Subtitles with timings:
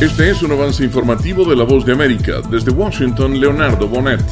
[0.00, 2.40] Este es un avance informativo de La Voz de América.
[2.48, 4.22] Desde Washington, Leonardo Bonet.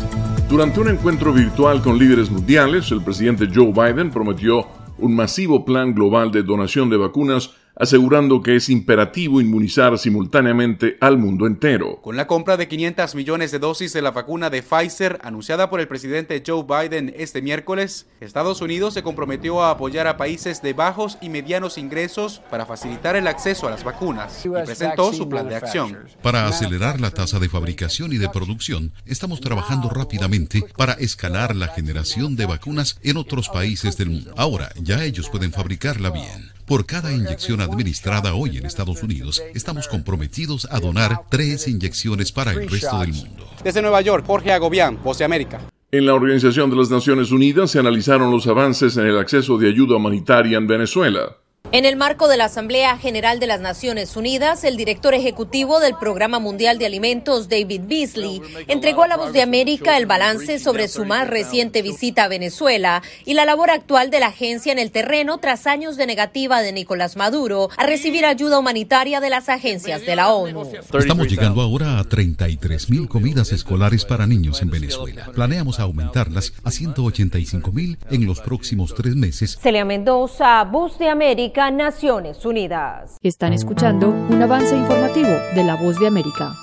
[0.49, 4.69] Durante un encuentro virtual con líderes mundiales, el presidente Joe Biden prometió
[4.99, 11.19] un masivo plan global de donación de vacunas asegurando que es imperativo inmunizar simultáneamente al
[11.19, 12.01] mundo entero.
[12.03, 15.81] Con la compra de 500 millones de dosis de la vacuna de Pfizer anunciada por
[15.81, 20.73] el presidente Joe Biden este miércoles, Estados Unidos se comprometió a apoyar a países de
[20.73, 25.49] bajos y medianos ingresos para facilitar el acceso a las vacunas y presentó su plan
[25.49, 25.99] de acción.
[26.23, 31.69] Para acelerar la tasa de fabricación y de producción, estamos trabajando rápidamente para escalar la
[31.69, 34.35] generación de vacunas en otros países del mundo.
[34.37, 36.56] Ahora ya ellos pueden fabricarla bien.
[36.67, 42.51] Por cada inyección administrada hoy en Estados Unidos, estamos comprometidos a donar tres inyecciones para
[42.51, 43.49] el resto del mundo.
[43.63, 45.61] Desde Nueva York, Jorge Agobián, Voz de América.
[45.93, 49.69] En la Organización de las Naciones Unidas se analizaron los avances en el acceso de
[49.69, 51.37] ayuda humanitaria en Venezuela.
[51.73, 55.97] En el marco de la Asamblea General de las Naciones Unidas, el director ejecutivo del
[55.97, 60.87] Programa Mundial de Alimentos, David Beasley, entregó a la voz de América el balance sobre
[60.87, 64.93] su más reciente visita a Venezuela y la labor actual de la agencia en el
[64.93, 70.07] terreno tras años de negativa de Nicolás Maduro a recibir ayuda humanitaria de las agencias
[70.07, 70.71] de la ONU.
[70.97, 75.31] Estamos llegando ahora a 33 mil comidas escolares para niños en Venezuela.
[75.35, 79.59] Planeamos aumentarlas a 185 mil en los próximos tres meses.
[79.61, 81.09] Celia Mendoza, Voz de
[81.57, 81.71] América.
[81.71, 83.19] Naciones Unidas.
[83.23, 86.55] Están escuchando un avance informativo de La Voz de América.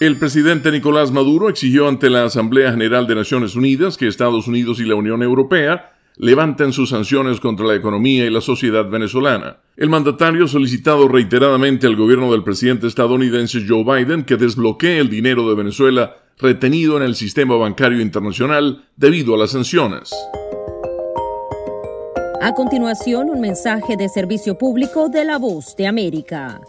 [0.00, 4.80] El presidente Nicolás Maduro exigió ante la Asamblea General de Naciones Unidas que Estados Unidos
[4.80, 9.58] y la Unión Europea levanten sus sanciones contra la economía y la sociedad venezolana.
[9.76, 15.10] El mandatario ha solicitado reiteradamente al gobierno del presidente estadounidense Joe Biden que desbloquee el
[15.10, 20.12] dinero de Venezuela retenido en el sistema bancario internacional debido a las sanciones.
[22.46, 26.60] A continuación, un mensaje de servicio público de la voz de América.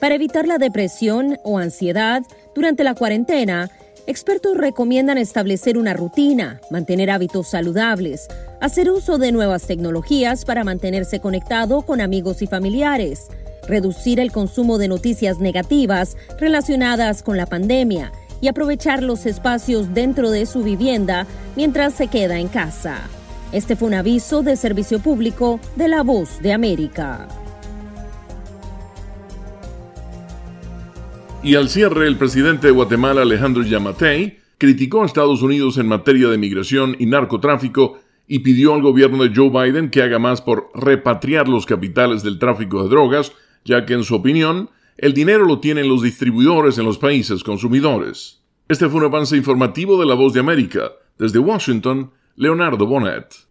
[0.00, 2.22] Para evitar la depresión o ansiedad
[2.54, 3.68] durante la cuarentena,
[4.06, 8.28] expertos recomiendan establecer una rutina, mantener hábitos saludables,
[8.60, 13.26] hacer uso de nuevas tecnologías para mantenerse conectado con amigos y familiares,
[13.66, 20.30] reducir el consumo de noticias negativas relacionadas con la pandemia y aprovechar los espacios dentro
[20.30, 21.26] de su vivienda
[21.56, 23.08] mientras se queda en casa.
[23.56, 27.26] Este fue un aviso de servicio público de La Voz de América.
[31.42, 36.28] Y al cierre, el presidente de Guatemala, Alejandro Yamatei, criticó a Estados Unidos en materia
[36.28, 40.68] de migración y narcotráfico y pidió al gobierno de Joe Biden que haga más por
[40.74, 43.32] repatriar los capitales del tráfico de drogas,
[43.64, 44.68] ya que en su opinión,
[44.98, 48.42] el dinero lo tienen los distribuidores en los países consumidores.
[48.68, 50.92] Este fue un avance informativo de La Voz de América.
[51.16, 53.45] Desde Washington, Leonardo Bonet.